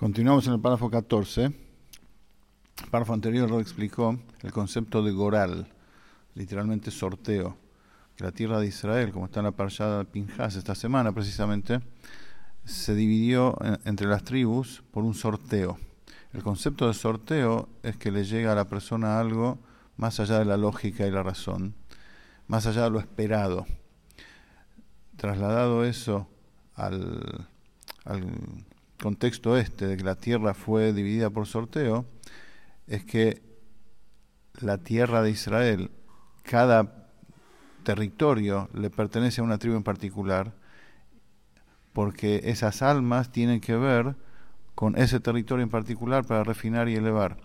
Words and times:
Continuamos 0.00 0.46
en 0.46 0.54
el 0.54 0.60
párrafo 0.60 0.88
14. 0.88 1.44
El 1.44 1.54
párrafo 2.90 3.12
anterior 3.12 3.50
lo 3.50 3.60
explicó 3.60 4.18
el 4.40 4.50
concepto 4.50 5.02
de 5.02 5.12
goral, 5.12 5.68
literalmente 6.34 6.90
sorteo, 6.90 7.58
que 8.16 8.24
la 8.24 8.32
tierra 8.32 8.58
de 8.60 8.66
Israel, 8.66 9.12
como 9.12 9.26
está 9.26 9.40
en 9.40 9.44
la 9.44 9.52
parshada 9.52 10.04
Pinjas 10.04 10.56
esta 10.56 10.74
semana 10.74 11.12
precisamente, 11.12 11.80
se 12.64 12.94
dividió 12.94 13.58
entre 13.84 14.06
las 14.06 14.24
tribus 14.24 14.82
por 14.90 15.04
un 15.04 15.12
sorteo. 15.12 15.76
El 16.32 16.42
concepto 16.42 16.88
de 16.88 16.94
sorteo 16.94 17.68
es 17.82 17.98
que 17.98 18.10
le 18.10 18.24
llega 18.24 18.52
a 18.52 18.54
la 18.54 18.68
persona 18.68 19.20
algo 19.20 19.58
más 19.98 20.18
allá 20.18 20.38
de 20.38 20.46
la 20.46 20.56
lógica 20.56 21.06
y 21.06 21.10
la 21.10 21.22
razón, 21.22 21.74
más 22.46 22.64
allá 22.64 22.84
de 22.84 22.90
lo 22.90 23.00
esperado. 23.00 23.66
Trasladado 25.18 25.84
eso 25.84 26.26
al, 26.74 27.46
al 28.06 28.24
contexto 29.00 29.56
este 29.56 29.86
de 29.86 29.96
que 29.96 30.04
la 30.04 30.14
tierra 30.14 30.54
fue 30.54 30.92
dividida 30.92 31.30
por 31.30 31.46
sorteo, 31.46 32.06
es 32.86 33.04
que 33.04 33.42
la 34.60 34.78
tierra 34.78 35.22
de 35.22 35.30
Israel, 35.30 35.90
cada 36.42 37.08
territorio 37.82 38.68
le 38.74 38.90
pertenece 38.90 39.40
a 39.40 39.44
una 39.44 39.58
tribu 39.58 39.76
en 39.76 39.82
particular, 39.82 40.52
porque 41.92 42.42
esas 42.44 42.82
almas 42.82 43.32
tienen 43.32 43.60
que 43.60 43.76
ver 43.76 44.16
con 44.74 44.96
ese 44.96 45.20
territorio 45.20 45.62
en 45.62 45.70
particular 45.70 46.24
para 46.24 46.44
refinar 46.44 46.88
y 46.88 46.94
elevar. 46.94 47.38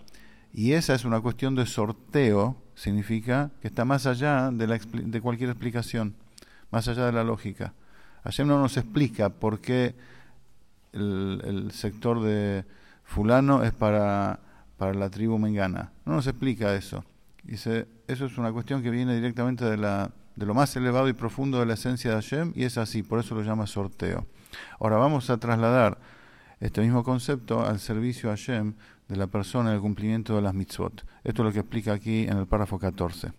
Y 0.52 0.72
esa 0.72 0.94
es 0.94 1.04
una 1.04 1.20
cuestión 1.20 1.54
de 1.54 1.66
sorteo, 1.66 2.56
significa 2.74 3.50
que 3.60 3.68
está 3.68 3.84
más 3.84 4.06
allá 4.06 4.50
de, 4.50 4.66
la, 4.66 4.78
de 4.78 5.20
cualquier 5.20 5.50
explicación, 5.50 6.14
más 6.70 6.88
allá 6.88 7.06
de 7.06 7.12
la 7.12 7.24
lógica. 7.24 7.74
Hashem 8.24 8.48
no 8.48 8.58
nos 8.58 8.76
explica 8.76 9.28
por 9.30 9.60
qué 9.60 9.94
el, 10.96 11.70
sector 11.72 12.22
de 12.22 12.64
fulano 13.04 13.62
es 13.62 13.72
para, 13.72 14.40
para 14.76 14.94
la 14.94 15.10
tribu 15.10 15.38
mengana. 15.38 15.92
No 16.04 16.14
nos 16.14 16.26
explica 16.26 16.74
eso. 16.74 17.04
Dice, 17.42 17.86
eso 18.08 18.26
es 18.26 18.38
una 18.38 18.52
cuestión 18.52 18.82
que 18.82 18.90
viene 18.90 19.14
directamente 19.14 19.64
de, 19.64 19.76
la, 19.76 20.10
de 20.34 20.46
lo 20.46 20.54
más 20.54 20.74
elevado 20.76 21.08
y 21.08 21.12
profundo 21.12 21.60
de 21.60 21.66
la 21.66 21.74
esencia 21.74 22.10
de 22.10 22.16
Hashem 22.16 22.52
y 22.56 22.64
es 22.64 22.78
así, 22.78 23.02
por 23.02 23.20
eso 23.20 23.34
lo 23.34 23.42
llama 23.42 23.66
sorteo. 23.66 24.26
Ahora 24.80 24.96
vamos 24.96 25.30
a 25.30 25.38
trasladar 25.38 25.98
este 26.60 26.80
mismo 26.80 27.04
concepto 27.04 27.64
al 27.64 27.78
servicio 27.78 28.30
a 28.30 28.32
Hashem 28.32 28.74
de 29.08 29.16
la 29.16 29.26
persona 29.26 29.70
en 29.70 29.76
el 29.76 29.80
cumplimiento 29.80 30.34
de 30.34 30.42
las 30.42 30.54
mitzvot. 30.54 31.06
Esto 31.22 31.42
es 31.42 31.46
lo 31.46 31.52
que 31.52 31.60
explica 31.60 31.92
aquí 31.92 32.22
en 32.22 32.38
el 32.38 32.46
párrafo 32.46 32.78
14. 32.78 33.32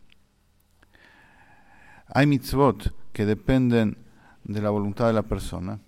Hay 2.14 2.28
mitzvot 2.28 2.94
que 3.12 3.26
dependen 3.26 3.98
de 4.44 4.62
la 4.62 4.70
voluntad 4.70 5.08
de 5.08 5.14
la 5.14 5.24
persona 5.24 5.80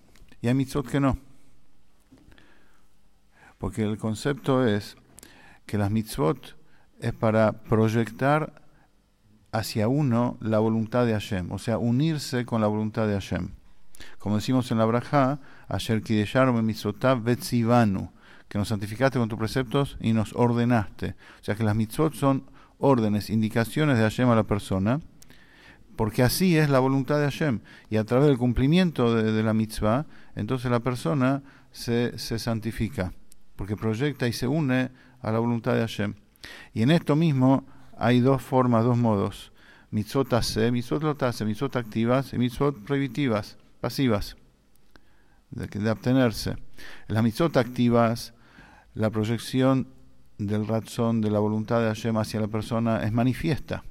y 0.42 0.48
hay 0.48 0.54
mitzvot 0.54 0.86
que 0.86 1.00
no. 1.00 1.29
Porque 3.60 3.82
el 3.82 3.98
concepto 3.98 4.66
es 4.66 4.96
que 5.66 5.76
las 5.76 5.90
mitzvot 5.90 6.56
es 6.98 7.12
para 7.12 7.52
proyectar 7.52 8.62
hacia 9.52 9.86
uno 9.86 10.38
la 10.40 10.58
voluntad 10.60 11.04
de 11.04 11.12
Hashem, 11.12 11.52
o 11.52 11.58
sea, 11.58 11.76
unirse 11.76 12.46
con 12.46 12.62
la 12.62 12.68
voluntad 12.68 13.06
de 13.06 13.12
Hashem. 13.12 13.50
Como 14.18 14.36
decimos 14.36 14.70
en 14.72 14.78
la 14.78 14.86
Braja, 14.86 15.40
Asher 15.68 16.00
Kidesharom 16.00 16.64
mitzvotav 16.64 17.22
betzivanu, 17.22 18.10
que 18.48 18.56
nos 18.56 18.68
santificaste 18.68 19.18
con 19.18 19.28
tus 19.28 19.38
preceptos 19.38 19.98
y 20.00 20.14
nos 20.14 20.32
ordenaste. 20.32 21.14
O 21.42 21.44
sea 21.44 21.54
que 21.54 21.62
las 21.62 21.76
mitzvot 21.76 22.14
son 22.14 22.44
órdenes, 22.78 23.28
indicaciones 23.28 23.98
de 23.98 24.04
Hashem 24.04 24.30
a 24.30 24.36
la 24.36 24.44
persona, 24.44 25.02
porque 25.96 26.22
así 26.22 26.56
es 26.56 26.70
la 26.70 26.78
voluntad 26.78 27.18
de 27.18 27.24
Hashem. 27.24 27.60
Y 27.90 27.98
a 27.98 28.04
través 28.04 28.28
del 28.28 28.38
cumplimiento 28.38 29.14
de, 29.14 29.42
la 29.42 29.52
mitzvah, 29.52 30.06
entonces 30.34 30.70
la 30.70 30.80
persona 30.80 31.42
se, 31.72 32.18
se 32.18 32.38
santifica 32.38 33.12
porque 33.60 33.76
proyecta 33.76 34.26
y 34.26 34.32
se 34.32 34.48
une 34.48 34.90
a 35.20 35.30
la 35.30 35.38
voluntad 35.38 35.74
de 35.74 35.80
Hashem. 35.80 36.14
Y 36.72 36.80
en 36.80 36.90
esto 36.92 37.14
mismo 37.14 37.66
hay 37.98 38.20
dos 38.20 38.40
formas, 38.40 38.86
dos 38.86 38.96
modos. 38.96 39.52
Mitzvot 39.90 40.32
hace, 40.32 40.72
mitzvot 40.72 41.02
lotase, 41.02 41.44
mitzvot 41.44 41.76
activas 41.76 42.32
y 42.32 42.38
mitzvot 42.38 42.82
prohibitivas, 42.86 43.58
pasivas, 43.82 44.38
de, 45.50 45.66
de 45.66 45.90
abstenerse. 45.90 46.52
En 47.06 47.14
las 47.14 47.22
mitzvot 47.22 47.54
activas, 47.58 48.32
la 48.94 49.10
proyección 49.10 49.88
del 50.38 50.66
razón, 50.66 51.20
de 51.20 51.30
la 51.30 51.40
voluntad 51.40 51.80
de 51.80 51.88
Hashem 51.88 52.16
hacia 52.16 52.40
la 52.40 52.48
persona 52.48 53.04
es 53.04 53.12
manifiesta. 53.12 53.84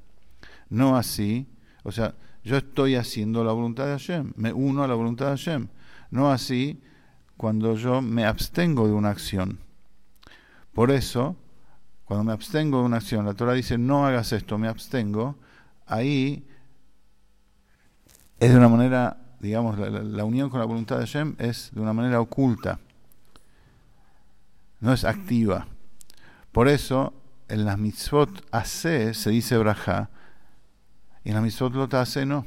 No 0.69 0.97
así, 0.97 1.45
o 1.83 1.91
sea, 1.91 2.15
yo 2.43 2.57
estoy 2.57 2.95
haciendo 2.95 3.43
la 3.43 3.51
voluntad 3.51 3.85
de 3.85 3.91
Hashem, 3.91 4.33
me 4.35 4.51
uno 4.51 4.83
a 4.83 4.87
la 4.87 4.95
voluntad 4.95 5.27
de 5.27 5.31
Hashem. 5.33 5.67
No 6.09 6.31
así 6.31 6.81
cuando 7.39 7.75
yo 7.75 8.01
me 8.01 8.25
abstengo 8.25 8.85
de 8.85 8.91
una 8.91 9.11
acción. 9.11 9.59
Por 10.73 10.91
eso, 10.91 11.37
cuando 12.03 12.25
me 12.25 12.33
abstengo 12.33 12.79
de 12.79 12.83
una 12.83 12.97
acción, 12.97 13.25
la 13.25 13.33
Torah 13.33 13.53
dice 13.53 13.77
no 13.77 14.05
hagas 14.05 14.33
esto, 14.33 14.57
me 14.57 14.67
abstengo, 14.67 15.37
ahí 15.85 16.45
es 18.41 18.51
de 18.51 18.57
una 18.57 18.67
manera, 18.67 19.21
digamos, 19.39 19.79
la, 19.79 20.25
unión 20.25 20.49
con 20.49 20.59
la 20.59 20.65
voluntad 20.65 20.97
de 20.97 21.05
Hashem 21.05 21.37
es 21.39 21.71
de 21.73 21.79
una 21.79 21.93
manera 21.93 22.19
oculta, 22.19 22.81
no 24.81 24.91
es 24.91 25.05
activa. 25.05 25.65
Por 26.51 26.67
eso, 26.67 27.13
en 27.47 27.63
las 27.63 27.77
mitzvot 27.77 28.47
hace 28.51 29.13
se 29.13 29.29
dice 29.29 29.57
braja, 29.57 30.09
y 31.23 31.29
en 31.29 31.35
las 31.35 31.43
mitzvot 31.43 31.73
lot 31.73 31.93
hace 31.93 32.25
no, 32.25 32.45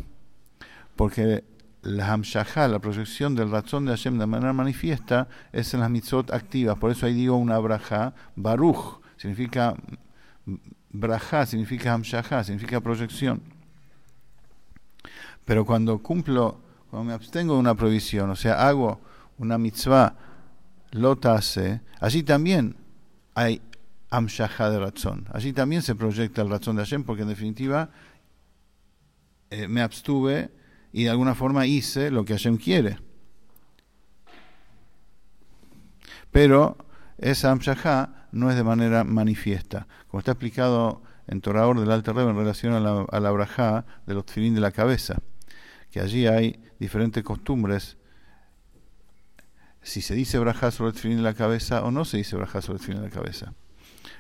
porque 0.97 1.45
la 1.83 2.13
hamshahá, 2.13 2.69
la 2.69 2.79
proyección 2.79 3.35
del 3.35 3.51
razón 3.51 3.85
de 3.85 3.91
Hashem 3.91 4.19
de 4.19 4.27
manera 4.27 4.53
manifiesta, 4.53 5.29
es 5.53 5.75
en 5.75 5.81
las 5.81 5.91
mitzvot 5.91 6.33
activas. 6.33 6.79
Por 6.79 6.91
eso 6.91 7.07
ahí 7.07 7.15
digo 7.15 7.37
una 7.37 7.59
braja, 7.59 8.15
baruch, 8.37 9.01
significa 9.17 9.75
braja, 10.91 11.47
significa 11.47 11.93
hamshahá, 11.93 12.45
significa 12.45 12.81
proyección. 12.81 13.43
Pero 15.45 15.67
cuando 15.67 15.99
cumplo, 15.99 16.61
cuando 16.89 17.09
me 17.09 17.13
abstengo 17.15 17.55
de 17.55 17.61
una 17.61 17.75
prohibición, 17.75 18.31
o 18.31 18.37
sea, 18.37 18.67
hago 18.67 19.01
una 19.39 19.59
mitzvah, 19.59 20.15
lotase, 20.93 21.81
allí 22.01 22.23
también 22.23 22.77
hay 23.35 23.61
hamshahá 24.11 24.71
de 24.71 24.79
razón. 24.79 25.27
Allí 25.33 25.53
también 25.53 25.83
se 25.83 25.97
proyecta 25.97 26.43
el 26.43 26.51
razón 26.51 26.77
de 26.77 26.83
Hashem, 26.83 27.03
porque 27.03 27.23
en 27.23 27.29
definitiva 27.29 27.91
eh, 29.51 29.67
me 29.67 29.83
abstuve 29.83 30.51
y 30.93 31.05
de 31.05 31.11
alguna 31.11 31.35
forma 31.35 31.67
hice 31.67 32.11
lo 32.11 32.25
que 32.25 32.35
Hashem 32.35 32.57
quiere. 32.57 32.99
Pero 36.31 36.77
esa 37.19 37.51
Amshahá 37.51 38.29
no 38.33 38.51
es 38.51 38.57
de 38.57 38.65
manera 38.65 39.05
manifiesta. 39.05 39.87
Como 40.09 40.21
está 40.21 40.33
explicado 40.33 41.03
en 41.27 41.41
Torah 41.41 41.67
del 41.73 41.91
Alter 41.91 42.15
Rebbe 42.15 42.31
en 42.31 42.37
relación 42.37 42.75
a 42.75 42.81
la, 42.81 43.07
a 43.11 43.85
de 44.07 44.15
los 44.15 44.27
tefilín 44.27 44.55
de 44.55 44.61
la 44.61 44.73
cabeza, 44.73 45.19
que 45.91 46.01
allí 46.01 46.27
hay 46.27 46.63
diferentes 46.79 47.23
costumbres. 47.23 47.97
Si 49.83 50.01
se 50.01 50.15
dice 50.15 50.39
brajá 50.39 50.71
sobre 50.71 50.91
el 50.91 50.95
tefilín 50.95 51.19
de 51.19 51.25
la 51.25 51.35
cabeza 51.35 51.85
o 51.85 51.91
no 51.91 52.05
se 52.05 52.17
dice 52.19 52.37
brajá 52.37 52.63
sobre 52.63 52.77
el 52.77 52.81
tefilín 52.81 53.03
de 53.03 53.09
la 53.09 53.15
cabeza. 53.15 53.55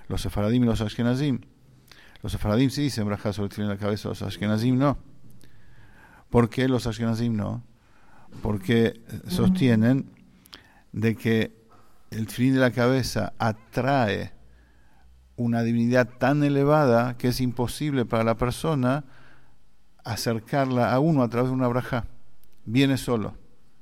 Los 0.08 0.22
sefaradim 0.22 0.62
y 0.62 0.66
los 0.66 0.80
ashkenazim. 0.80 1.40
Los 2.22 2.32
sefaradim 2.32 2.70
sí 2.70 2.82
dicen 2.82 3.06
brajá 3.06 3.32
sobre 3.32 3.46
el 3.46 3.50
tefilín 3.50 3.68
de 3.68 3.74
la 3.74 3.80
cabeza, 3.80 4.08
los 4.08 4.22
ashkenazim 4.22 4.78
no. 4.78 5.11
¿Por 6.32 6.48
qué 6.48 6.66
los 6.66 6.86
Ashkenazim 6.86 7.36
no? 7.36 7.62
Porque 8.40 9.02
sostienen 9.28 10.10
de 10.90 11.14
que 11.14 11.54
el 12.10 12.26
fin 12.26 12.54
de 12.54 12.60
la 12.60 12.70
cabeza 12.70 13.34
atrae 13.38 14.32
una 15.36 15.62
divinidad 15.62 16.08
tan 16.08 16.42
elevada 16.42 17.18
que 17.18 17.28
es 17.28 17.40
imposible 17.42 18.06
para 18.06 18.24
la 18.24 18.38
persona 18.38 19.04
acercarla 20.04 20.94
a 20.94 21.00
uno 21.00 21.22
a 21.22 21.28
través 21.28 21.50
de 21.50 21.54
una 21.54 21.68
braja. 21.68 22.06
Viene 22.64 22.96
solo. 22.96 23.36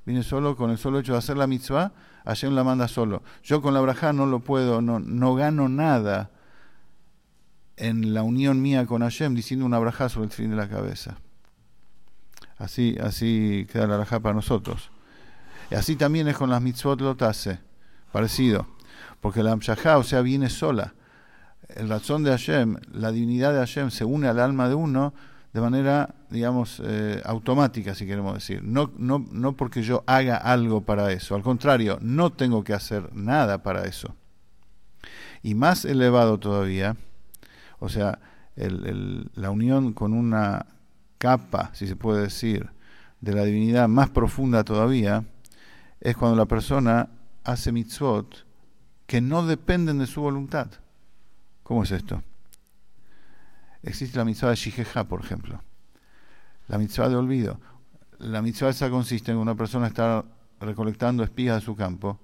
Viene 0.04 0.24
solo 0.24 0.56
con 0.56 0.70
el 0.70 0.78
solo 0.78 0.98
hecho 0.98 1.12
de 1.12 1.18
hacer 1.18 1.36
la 1.36 1.46
mitzvah, 1.46 1.92
Hashem 2.24 2.52
la 2.52 2.64
manda 2.64 2.88
solo. 2.88 3.22
Yo 3.44 3.62
con 3.62 3.74
la 3.74 3.80
braja 3.80 4.12
no 4.12 4.26
lo 4.26 4.40
puedo, 4.40 4.82
no, 4.82 4.98
no 4.98 5.36
gano 5.36 5.68
nada 5.68 6.32
en 7.76 8.12
la 8.12 8.24
unión 8.24 8.60
mía 8.60 8.86
con 8.86 9.02
Hashem 9.02 9.36
diciendo 9.36 9.64
una 9.64 9.78
braja 9.78 10.08
sobre 10.08 10.26
el 10.26 10.32
fin 10.32 10.50
de 10.50 10.56
la 10.56 10.68
cabeza. 10.68 11.20
Así, 12.60 12.94
así 13.02 13.66
queda 13.72 13.86
la 13.86 13.96
raja 13.96 14.20
para 14.20 14.34
nosotros. 14.34 14.90
Y 15.70 15.76
así 15.76 15.96
también 15.96 16.28
es 16.28 16.36
con 16.36 16.50
las 16.50 16.60
mitzvot 16.60 17.00
lotase, 17.00 17.58
parecido. 18.12 18.66
Porque 19.20 19.42
la 19.42 19.52
amshahá, 19.52 19.96
o 19.96 20.02
sea, 20.02 20.20
viene 20.20 20.50
sola. 20.50 20.92
El 21.68 21.88
razón 21.88 22.22
de 22.22 22.30
Hashem, 22.30 22.76
la 22.92 23.12
divinidad 23.12 23.54
de 23.54 23.60
Hashem 23.60 23.90
se 23.90 24.04
une 24.04 24.28
al 24.28 24.38
alma 24.38 24.68
de 24.68 24.74
uno 24.74 25.14
de 25.54 25.60
manera, 25.62 26.14
digamos, 26.28 26.82
eh, 26.84 27.22
automática, 27.24 27.94
si 27.94 28.06
queremos 28.06 28.34
decir. 28.34 28.62
No, 28.62 28.92
no, 28.98 29.24
no 29.32 29.56
porque 29.56 29.82
yo 29.82 30.04
haga 30.06 30.36
algo 30.36 30.82
para 30.82 31.10
eso. 31.12 31.34
Al 31.34 31.42
contrario, 31.42 31.98
no 32.02 32.30
tengo 32.30 32.62
que 32.62 32.74
hacer 32.74 33.08
nada 33.14 33.62
para 33.62 33.86
eso. 33.86 34.14
Y 35.42 35.54
más 35.54 35.86
elevado 35.86 36.38
todavía, 36.38 36.96
o 37.78 37.88
sea, 37.88 38.18
la 38.54 39.50
unión 39.50 39.94
con 39.94 40.12
una 40.12 40.66
capa, 41.20 41.70
si 41.74 41.86
se 41.86 41.96
puede 41.96 42.22
decir, 42.22 42.70
de 43.20 43.34
la 43.34 43.44
divinidad 43.44 43.88
más 43.88 44.08
profunda 44.08 44.64
todavía, 44.64 45.24
es 46.00 46.16
cuando 46.16 46.34
la 46.34 46.46
persona 46.46 47.10
hace 47.44 47.72
mitzvot 47.72 48.46
que 49.06 49.20
no 49.20 49.46
dependen 49.46 49.98
de 49.98 50.06
su 50.06 50.22
voluntad. 50.22 50.68
¿Cómo 51.62 51.82
es 51.82 51.90
esto? 51.90 52.22
Existe 53.82 54.16
la 54.16 54.24
mitzvah 54.24 54.48
de 54.48 54.56
Shigeja, 54.56 55.04
por 55.04 55.20
ejemplo. 55.20 55.62
La 56.68 56.78
mitzvah 56.78 57.10
de 57.10 57.16
olvido. 57.16 57.60
La 58.18 58.40
mitzvah 58.40 58.70
esa 58.70 58.88
consiste 58.88 59.30
en 59.30 59.36
una 59.36 59.54
persona 59.54 59.88
está 59.88 60.24
recolectando 60.58 61.22
espigas 61.22 61.56
de 61.56 61.66
su 61.66 61.76
campo 61.76 62.18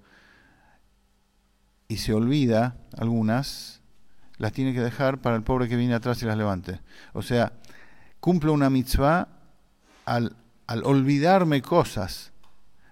y 1.88 1.98
se 1.98 2.14
olvida 2.14 2.78
algunas, 2.96 3.82
las 4.38 4.52
tiene 4.52 4.72
que 4.72 4.80
dejar 4.80 5.20
para 5.20 5.36
el 5.36 5.42
pobre 5.42 5.68
que 5.68 5.76
viene 5.76 5.94
atrás 5.94 6.22
y 6.22 6.26
las 6.26 6.38
levante. 6.38 6.80
O 7.12 7.22
sea, 7.22 7.52
cumple 8.20 8.50
una 8.50 8.70
mitzvah 8.70 9.28
al, 10.04 10.36
olvidarme 10.84 11.62
cosas. 11.62 12.32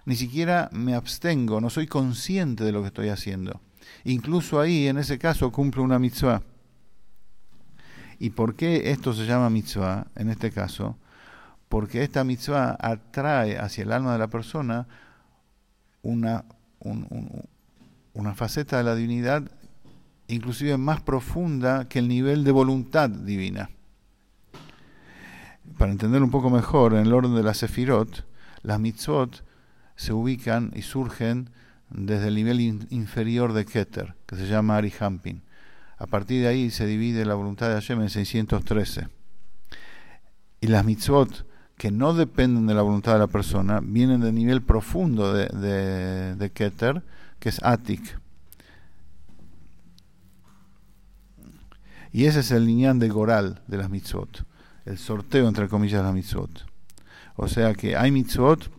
Ni 0.06 0.17
siquiera 0.17 0.69
me 0.73 0.94
abstengo, 0.94 1.61
no 1.61 1.71
soy 1.71 1.87
consciente 1.87 2.65
de 2.65 2.73
lo 2.73 2.82
que 2.82 2.88
estoy 2.88 3.09
haciendo. 3.09 3.61
Incluso 4.05 4.61
ahí, 4.61 4.87
en 4.87 4.99
ese 4.99 5.19
caso, 5.19 5.50
cumple 5.50 5.82
una 5.82 5.99
mitzvah. 5.99 6.43
¿Y 8.19 8.31
por 8.31 8.55
qué 8.55 8.91
esto 8.91 9.12
se 9.12 9.26
llama 9.26 9.50
mitzvah 9.50 10.06
en 10.15 10.29
este 10.31 10.50
caso? 10.50 10.97
Porque 11.69 12.03
esta 12.03 12.23
mitzvah 12.23 12.76
atrae 12.79 13.59
hacia 13.59 13.85
el 13.85 13.93
alma 13.93 14.12
de 14.12 14.19
la 14.19 14.29
persona 14.29 14.87
una, 16.03 16.44
una 18.12 18.35
faceta 18.35 18.76
de 18.79 18.85
la 18.85 18.94
divinidad 18.94 19.50
inclusive 20.29 20.76
más 20.76 21.00
profunda 21.00 21.88
que 21.88 21.99
el 21.99 22.09
nivel 22.09 22.44
de 22.44 22.53
voluntad 22.53 23.11
divina. 23.11 23.71
Para 25.78 25.93
entender 25.93 26.22
un 26.22 26.31
poco 26.31 26.50
mejor, 26.50 26.94
en 26.94 27.00
el 27.00 27.12
orden 27.12 27.34
de 27.34 27.43
la 27.43 27.55
Sefirot, 27.55 28.25
las 28.62 28.81
mitzvot 28.81 29.44
se 29.96 30.12
ubican 30.12 30.72
y 30.75 30.82
surgen 30.82 31.50
desde 31.90 32.28
el 32.28 32.34
nivel 32.34 32.61
inferior 32.90 33.52
de 33.52 33.64
Keter, 33.64 34.14
que 34.26 34.37
se 34.37 34.46
llama 34.46 34.76
Arihampin. 34.76 35.43
A 35.99 36.06
partir 36.06 36.43
de 36.43 36.49
ahí 36.49 36.70
se 36.70 36.87
divide 36.87 37.25
la 37.25 37.34
voluntad 37.34 37.69
de 37.69 37.75
Hashem 37.75 38.00
en 38.02 38.11
613. 38.11 39.08
Y 40.61 40.66
las 40.66 40.84
mitzvot 40.84 41.46
que 41.76 41.90
no 41.90 42.14
dependen 42.14 42.66
de 42.66 42.75
la 42.75 42.82
voluntad 42.82 43.14
de 43.14 43.19
la 43.19 43.26
persona 43.26 43.81
vienen 43.82 44.20
del 44.20 44.34
nivel 44.34 44.62
profundo 44.62 45.32
de, 45.32 46.37
de, 46.37 46.50
Keter, 46.50 47.02
que 47.38 47.49
es 47.49 47.62
Atik. 47.62 48.19
Y 52.12 52.26
ese 52.26 52.40
es 52.40 52.50
el 52.52 52.66
lineán 52.66 53.00
de 53.00 53.08
Goral 53.08 53.62
de 53.66 53.76
las 53.76 53.90
mitzvot, 53.90 54.46
el 54.85 54.99
sorteo 54.99 55.49
entre 55.49 55.69
comillas 55.69 56.01
de 56.01 56.05
las 56.05 56.15
mitzvot. 56.15 56.67
O 57.37 57.49
sea 57.49 57.75
que 57.75 57.97
hay 57.97 58.11
mitzvot 58.11 58.71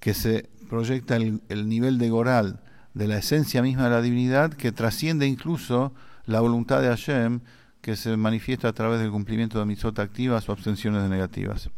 que 0.00 0.14
se 0.14 0.50
proyecta 0.68 1.16
el, 1.16 1.42
el 1.48 1.68
nivel 1.68 1.98
de 1.98 2.10
Goral 2.10 2.62
de 2.92 3.08
la 3.08 3.18
esencia 3.18 3.62
misma 3.62 3.84
de 3.84 3.90
la 3.90 4.02
divinidad 4.02 4.52
que 4.52 4.72
trasciende 4.72 5.26
incluso 5.26 5.94
la 6.26 6.40
voluntad 6.40 6.80
de 6.80 6.88
Hashem 6.88 7.40
que 7.80 7.96
se 7.96 8.16
manifiesta 8.16 8.68
a 8.68 8.72
través 8.72 9.00
del 9.00 9.10
cumplimiento 9.10 9.58
de 9.58 9.66
mitzvot 9.66 9.98
activas 9.98 10.48
o 10.48 10.52
abstenciones 10.52 11.08
negativas. 11.10 11.70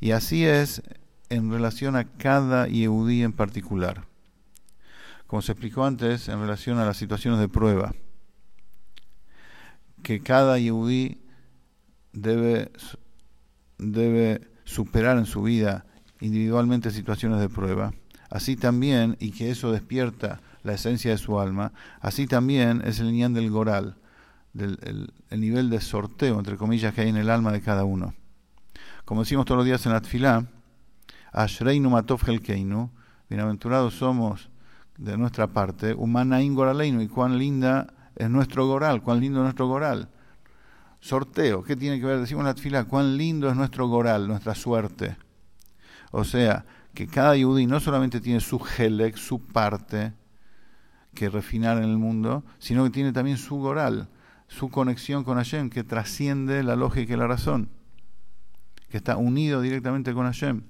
Y 0.00 0.12
así 0.12 0.46
es 0.46 0.82
en 1.28 1.50
relación 1.50 1.96
a 1.96 2.04
cada 2.04 2.66
Yehudí 2.66 3.22
en 3.22 3.32
particular. 3.32 4.06
Como 5.26 5.42
se 5.42 5.52
explicó 5.52 5.84
antes, 5.84 6.28
en 6.28 6.40
relación 6.40 6.78
a 6.78 6.84
las 6.84 6.96
situaciones 6.96 7.40
de 7.40 7.48
prueba, 7.48 7.94
que 10.04 10.20
cada 10.20 10.58
Yehudí 10.60 11.18
debe, 12.12 12.70
debe 13.78 14.46
superar 14.62 15.18
en 15.18 15.26
su 15.26 15.42
vida 15.42 15.86
individualmente 16.20 16.92
situaciones 16.92 17.40
de 17.40 17.48
prueba. 17.48 17.92
Así 18.30 18.54
también, 18.54 19.16
y 19.18 19.32
que 19.32 19.50
eso 19.50 19.72
despierta 19.72 20.40
la 20.62 20.74
esencia 20.74 21.10
de 21.10 21.18
su 21.18 21.40
alma, 21.40 21.72
así 22.00 22.26
también 22.26 22.82
es 22.84 23.00
el 23.00 23.10
niñán 23.10 23.34
del 23.34 23.50
Goral, 23.50 23.96
del 24.52 25.10
el, 25.30 25.40
nivel 25.40 25.70
de 25.70 25.80
sorteo, 25.80 26.38
entre 26.38 26.56
comillas, 26.56 26.94
que 26.94 27.00
hay 27.00 27.08
en 27.08 27.16
el 27.16 27.30
alma 27.30 27.50
de 27.50 27.60
cada 27.60 27.84
uno. 27.84 28.14
Como 29.04 29.22
decimos 29.22 29.44
todos 29.46 29.58
los 29.58 29.66
días 29.66 29.84
en 29.86 29.92
la 29.92 30.00
Tfilá, 30.00 30.46
Ashreinu 31.32 31.90
Matov 31.90 32.20
Helkeinu, 32.26 32.90
bienaventurados 33.28 33.94
somos 33.94 34.48
de 34.96 35.16
nuestra 35.16 35.48
parte, 35.48 35.94
Humanain 35.94 36.54
Goraleinu, 36.54 37.00
y 37.02 37.08
cuán 37.08 37.38
linda 37.38 37.93
es 38.16 38.30
nuestro 38.30 38.66
Goral, 38.66 39.02
cuán 39.02 39.20
lindo 39.20 39.40
es 39.40 39.44
nuestro 39.44 39.66
Goral. 39.66 40.08
Sorteo, 41.00 41.62
¿qué 41.62 41.76
tiene 41.76 42.00
que 42.00 42.06
ver? 42.06 42.20
Decimos 42.20 42.44
la 42.44 42.54
Tfilá, 42.54 42.84
cuán 42.84 43.16
lindo 43.16 43.48
es 43.50 43.56
nuestro 43.56 43.88
Goral, 43.88 44.26
nuestra 44.26 44.54
suerte. 44.54 45.16
O 46.10 46.24
sea, 46.24 46.64
que 46.94 47.06
cada 47.06 47.36
Yudí 47.36 47.66
no 47.66 47.80
solamente 47.80 48.20
tiene 48.20 48.40
su 48.40 48.58
Helek, 48.78 49.16
su 49.16 49.44
parte, 49.44 50.14
que 51.14 51.28
refinar 51.28 51.78
en 51.78 51.84
el 51.84 51.98
mundo, 51.98 52.44
sino 52.58 52.84
que 52.84 52.90
tiene 52.90 53.12
también 53.12 53.36
su 53.36 53.56
Goral, 53.56 54.08
su 54.48 54.70
conexión 54.70 55.24
con 55.24 55.36
Hashem, 55.36 55.70
que 55.70 55.84
trasciende 55.84 56.62
la 56.62 56.76
lógica 56.76 57.12
y 57.12 57.16
la 57.16 57.26
razón, 57.26 57.68
que 58.88 58.96
está 58.96 59.16
unido 59.16 59.60
directamente 59.60 60.12
con 60.14 60.26
Hashem. 60.26 60.62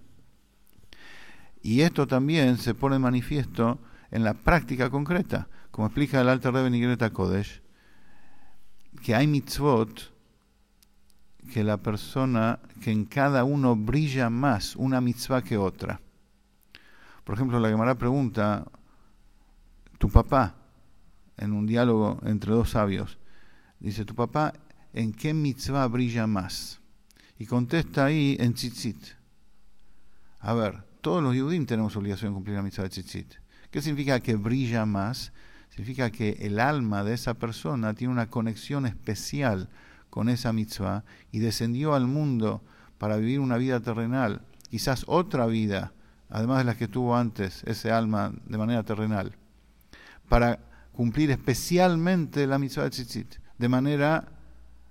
Y 1.63 1.81
esto 1.81 2.07
también 2.07 2.59
se 2.59 2.75
pone 2.75 2.99
manifiesto 2.99 3.79
en 4.11 4.25
la 4.25 4.35
práctica 4.35 4.91
concreta, 4.91 5.49
como 5.75 5.89
explica 5.89 6.21
el 6.21 6.29
Alter 6.29 6.55
Rebbe 6.55 6.71
Nigreta 6.71 7.11
Kodesh, 7.11 7.61
que 9.03 9.13
hay 9.13 9.27
mitzvot 9.27 10.15
que 11.53 11.65
la 11.65 11.79
persona, 11.79 12.61
que 12.81 12.93
en 12.93 13.05
cada 13.07 13.43
uno 13.43 13.75
brilla 13.75 14.31
más 14.31 14.77
una 14.77 15.01
mitzvah 15.01 15.43
que 15.43 15.57
otra. 15.57 16.01
Por 17.25 17.35
ejemplo, 17.35 17.59
la 17.59 17.71
Gemara 17.71 17.97
pregunta, 17.97 18.65
tu 19.99 20.09
papá, 20.09 20.55
en 21.39 21.53
un 21.53 21.67
diálogo 21.67 22.21
entre 22.23 22.53
dos 22.53 22.71
sabios, 22.71 23.19
Dice, 23.81 24.05
tu 24.05 24.15
papá, 24.15 24.55
¿en 24.93 25.13
qué 25.13 25.35
mitzvah 25.35 25.89
brilla 25.89 26.29
más? 26.29 26.81
Y 27.37 27.47
contesta 27.47 28.05
ahí 28.05 28.37
en 28.39 28.55
tzitzit. 28.55 29.09
A 30.39 30.55
ver, 30.55 30.85
todos 31.01 31.21
los 31.21 31.35
judíos 31.37 31.67
tenemos 31.67 31.97
obligación 31.97 32.31
de 32.31 32.35
cumplir 32.35 32.55
la 32.55 32.63
mitzvah 32.63 32.85
de 32.85 32.91
tzitzit. 32.91 33.35
¿Qué 33.73 33.83
significa 33.83 34.21
que 34.21 34.37
brilla 34.37 34.87
más? 34.87 35.33
Significa 35.75 36.13
que 36.13 36.37
el 36.43 36.61
alma 36.61 37.03
de 37.03 37.15
esa 37.15 37.35
persona 37.35 37.95
tiene 37.95 38.13
una 38.13 38.31
conexión 38.31 38.87
especial 38.87 39.69
con 40.09 40.29
esa 40.29 40.53
mitzvah 40.53 41.03
y 41.33 41.41
descendió 41.41 41.97
al 41.97 42.07
mundo 42.07 42.63
para 42.97 43.17
vivir 43.17 43.41
una 43.41 43.57
vida 43.57 43.81
terrenal, 43.81 44.43
quizás 44.71 45.03
otra 45.09 45.47
vida, 45.47 45.93
además 46.31 46.59
de 46.59 46.65
las 46.65 46.77
que 46.77 46.87
tuvo 46.87 47.17
antes 47.17 47.65
ese 47.65 47.91
alma 47.91 48.33
de 48.47 48.57
manera 48.57 48.85
terrenal, 48.85 49.35
para 50.29 50.61
cumplir 50.93 51.33
especialmente 51.33 52.47
la 52.47 52.61
mitzvah 52.61 52.85
de 52.85 52.91
tzitzit 52.91 53.35
de 53.59 53.69
manera 53.69 54.29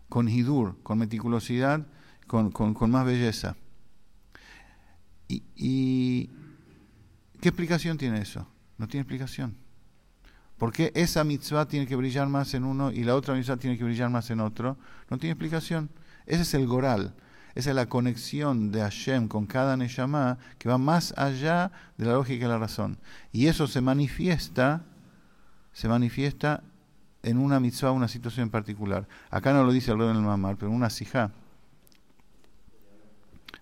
con 0.09 0.27
hidur, 0.27 0.83
con 0.83 0.97
meticulosidad, 0.97 1.87
con, 2.27 2.51
con, 2.51 2.91
más 2.91 3.05
belleza. 3.05 3.55
Y, 5.29 5.43
y, 5.55 6.29
qué 7.39 7.47
explicación 7.47 7.97
tiene 7.97 8.21
eso? 8.21 8.45
No 8.77 8.89
tiene 8.89 9.03
explicación. 9.03 9.62
¿Por 10.57 10.71
qué 10.71 10.91
esa 10.95 11.23
mitzvah 11.23 11.67
tiene 11.67 11.87
que 11.87 11.95
brillar 11.95 12.27
más 12.27 12.53
en 12.53 12.63
uno 12.63 12.91
y 12.91 13.03
la 13.03 13.15
otra 13.15 13.35
mitzvah 13.35 13.57
tiene 13.57 13.77
que 13.77 13.83
brillar 13.83 14.09
más 14.09 14.29
en 14.29 14.39
otro? 14.39 14.77
No 15.09 15.17
tiene 15.17 15.31
explicación. 15.31 15.89
Ese 16.25 16.43
es 16.43 16.53
el 16.53 16.67
goral. 16.67 17.13
Esa 17.55 17.69
es 17.69 17.75
la 17.75 17.87
conexión 17.87 18.71
de 18.71 18.81
Hashem 18.81 19.27
con 19.27 19.45
cada 19.45 19.77
Neshama 19.77 20.37
que 20.57 20.69
va 20.69 20.77
más 20.77 21.13
allá 21.17 21.71
de 21.97 22.05
la 22.05 22.13
lógica 22.13 22.45
y 22.45 22.47
la 22.47 22.57
razón. 22.57 22.97
Y 23.31 23.47
eso 23.47 23.67
se 23.67 23.81
manifiesta, 23.81 24.83
se 25.71 25.87
manifiesta 25.87 26.63
en 27.21 27.37
una 27.37 27.59
mitzvah, 27.59 27.91
una 27.91 28.07
situación 28.07 28.45
en 28.45 28.49
particular. 28.49 29.07
Acá 29.29 29.53
no 29.53 29.63
lo 29.63 29.71
dice 29.71 29.91
el 29.91 29.99
rey 29.99 30.07
del 30.07 30.21
Mamar, 30.21 30.55
pero 30.57 30.69
en 30.69 30.77
una 30.77 30.89
sijá 30.89 31.31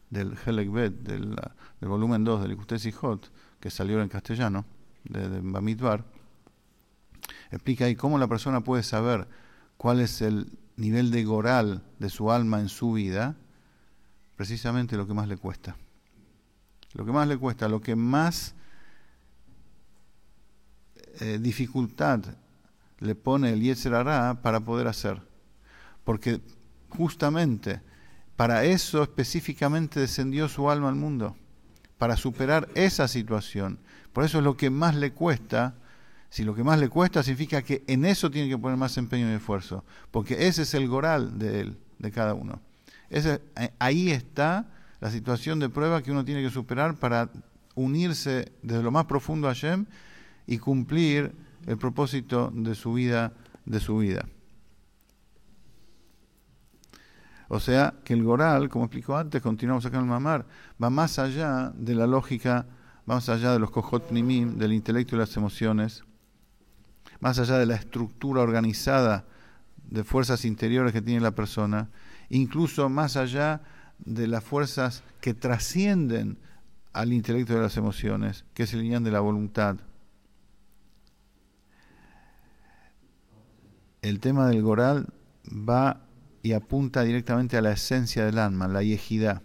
del 0.09 0.37
Helek 0.45 0.71
Bet, 0.71 0.93
del, 1.03 1.35
volumen 1.81 2.23
2 2.23 2.41
del 2.43 2.51
Ikuté 2.51 2.77
Sijot, 2.77 3.31
que 3.59 3.69
salió 3.69 4.01
en 4.01 4.09
castellano, 4.09 4.65
de, 5.05 5.27
de 5.29 5.41
explica 7.51 7.85
ahí 7.85 7.95
cómo 7.95 8.17
la 8.17 8.27
persona 8.27 8.61
puede 8.61 8.83
saber 8.83 9.27
cuál 9.77 9.99
es 9.99 10.21
el 10.21 10.57
nivel 10.77 11.11
de 11.11 11.23
goral 11.23 11.83
de 11.99 12.09
su 12.09 12.31
alma 12.31 12.59
en 12.59 12.69
su 12.69 12.93
vida, 12.93 13.35
precisamente 14.35 14.97
lo 14.97 15.07
que 15.07 15.13
más 15.13 15.27
le 15.27 15.37
cuesta. 15.37 15.75
Lo 16.93 17.05
que 17.05 17.11
más 17.11 17.27
le 17.27 17.37
cuesta, 17.37 17.67
lo 17.67 17.81
que 17.81 17.95
más 17.95 18.55
eh, 21.19 21.39
dificultad 21.39 22.21
le 22.99 23.15
pone 23.15 23.51
el 23.51 23.61
Yetzer 23.61 23.93
para 24.41 24.59
poder 24.61 24.87
hacer. 24.87 25.21
Porque 26.03 26.41
justamente 26.89 27.81
para 28.35 28.63
eso 28.63 29.03
específicamente 29.03 29.99
descendió 29.99 30.49
su 30.49 30.69
alma 30.69 30.89
al 30.89 30.95
mundo, 30.95 31.35
para 31.97 32.17
superar 32.17 32.69
esa 32.73 33.07
situación. 33.07 33.79
Por 34.13 34.23
eso 34.23 34.39
es 34.39 34.43
lo 34.43 34.57
que 34.57 34.69
más 34.69 34.95
le 34.95 35.11
cuesta. 35.11 35.75
Si 36.31 36.45
lo 36.45 36.55
que 36.55 36.63
más 36.63 36.79
le 36.79 36.87
cuesta 36.87 37.21
significa 37.23 37.61
que 37.61 37.83
en 37.87 38.05
eso 38.05 38.31
tiene 38.31 38.47
que 38.47 38.57
poner 38.57 38.77
más 38.77 38.97
empeño 38.97 39.29
y 39.29 39.33
esfuerzo, 39.33 39.83
porque 40.11 40.47
ese 40.47 40.61
es 40.61 40.73
el 40.73 40.87
goral 40.87 41.37
de 41.37 41.59
él, 41.59 41.77
de 41.99 42.09
cada 42.09 42.33
uno. 42.33 42.61
Ese, 43.09 43.41
ahí 43.79 44.11
está 44.11 44.71
la 45.01 45.11
situación 45.11 45.59
de 45.59 45.67
prueba 45.67 46.01
que 46.01 46.09
uno 46.09 46.23
tiene 46.23 46.41
que 46.41 46.49
superar 46.49 46.95
para 46.95 47.29
unirse 47.75 48.53
desde 48.63 48.81
lo 48.81 48.91
más 48.91 49.07
profundo 49.07 49.49
a 49.49 49.53
Hashem 49.53 49.85
y 50.47 50.57
cumplir 50.57 51.35
el 51.67 51.77
propósito 51.77 52.49
de 52.55 52.75
su 52.75 52.93
vida, 52.93 53.33
de 53.65 53.81
su 53.81 53.97
vida. 53.97 54.25
O 57.49 57.59
sea, 57.59 57.93
que 58.05 58.13
el 58.13 58.23
Goral, 58.23 58.69
como 58.69 58.85
explicó 58.85 59.17
antes, 59.17 59.41
continuamos 59.41 59.85
acá 59.85 59.97
en 59.97 60.03
el 60.03 60.09
Mamar, 60.09 60.45
va 60.81 60.89
más 60.89 61.19
allá 61.19 61.73
de 61.75 61.93
la 61.93 62.07
lógica, 62.07 62.67
más 63.05 63.27
allá 63.27 63.51
de 63.51 63.59
los 63.59 63.69
Kojot 63.69 64.11
Nimim, 64.11 64.57
del 64.57 64.71
intelecto 64.71 65.17
y 65.17 65.19
las 65.19 65.35
emociones, 65.35 66.05
más 67.21 67.39
allá 67.39 67.57
de 67.57 67.65
la 67.65 67.75
estructura 67.75 68.41
organizada 68.41 69.25
de 69.89 70.03
fuerzas 70.03 70.43
interiores 70.43 70.91
que 70.91 71.01
tiene 71.01 71.21
la 71.21 71.35
persona, 71.35 71.89
incluso 72.29 72.89
más 72.89 73.15
allá 73.15 73.61
de 73.99 74.27
las 74.27 74.43
fuerzas 74.43 75.03
que 75.21 75.33
trascienden 75.33 76.39
al 76.93 77.13
intelecto 77.13 77.53
de 77.53 77.61
las 77.61 77.77
emociones, 77.77 78.43
que 78.53 78.63
es 78.63 78.73
el 78.73 79.03
de 79.03 79.11
la 79.11 79.19
voluntad. 79.19 79.77
El 84.01 84.19
tema 84.19 84.47
del 84.47 84.63
Goral 84.63 85.07
va 85.47 86.01
y 86.41 86.53
apunta 86.53 87.03
directamente 87.03 87.55
a 87.55 87.61
la 87.61 87.71
esencia 87.71 88.25
del 88.25 88.39
alma, 88.39 88.67
la 88.67 88.81
yejidá, 88.81 89.43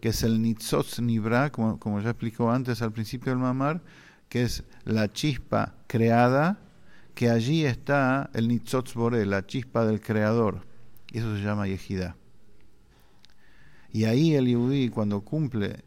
que 0.00 0.10
es 0.10 0.22
el 0.22 0.42
nitzotz 0.42 1.00
nibra, 1.00 1.50
como, 1.50 1.78
como 1.78 2.00
ya 2.00 2.10
explicó 2.10 2.50
antes 2.50 2.82
al 2.82 2.92
principio 2.92 3.32
del 3.32 3.38
mamar, 3.38 3.82
que 4.28 4.42
es 4.42 4.64
la 4.84 5.10
chispa 5.10 5.74
creada, 5.86 6.58
que 7.20 7.28
allí 7.28 7.66
está 7.66 8.30
el 8.32 8.48
nitzotz 8.48 8.94
boré, 8.94 9.26
la 9.26 9.44
chispa 9.44 9.84
del 9.84 10.00
creador, 10.00 10.66
y 11.12 11.18
eso 11.18 11.36
se 11.36 11.42
llama 11.42 11.66
yejidá. 11.66 12.16
Y 13.92 14.04
ahí 14.04 14.36
el 14.36 14.48
yudí, 14.48 14.88
cuando 14.88 15.20
cumple 15.20 15.84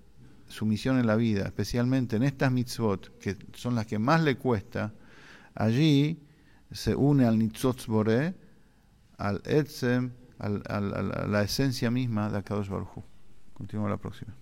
su 0.48 0.68
misión 0.68 1.00
en 1.00 1.08
la 1.08 1.16
vida, 1.16 1.46
especialmente 1.46 2.18
en 2.18 2.22
estas 2.22 2.52
mitzvot, 2.52 3.18
que 3.18 3.36
son 3.56 3.74
las 3.74 3.88
que 3.88 3.98
más 3.98 4.22
le 4.22 4.38
cuesta, 4.38 4.94
allí 5.56 6.20
se 6.72 6.94
une 6.94 7.26
al 7.26 7.40
nitzotz 7.40 7.88
boré, 7.88 8.36
al 9.18 9.42
etzem, 9.44 10.12
a 10.38 10.50
la 10.50 11.42
esencia 11.42 11.90
misma 11.90 12.30
de 12.30 12.38
Akadosh 12.38 12.70
Baruj 12.70 13.04
Continuamos 13.56 13.90
la 13.90 13.98
próxima. 13.98 14.36